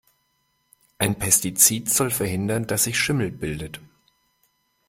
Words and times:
Ein 0.97 1.13
Pestizid 1.19 1.87
soll 1.87 2.09
verhindern, 2.09 2.65
dass 2.65 2.85
sich 2.85 2.97
Schimmel 2.97 3.29
bildet. 3.29 3.79